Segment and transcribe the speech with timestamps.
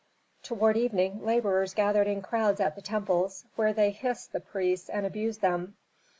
[0.41, 5.05] Toward evening laborers gathered in crowds at the temples, where they hissed the priests and
[5.05, 5.75] abused them.